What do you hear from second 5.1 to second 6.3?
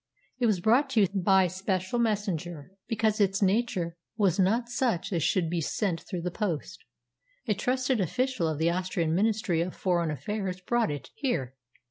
as should be sent through